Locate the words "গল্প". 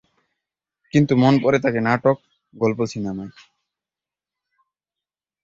2.53-2.79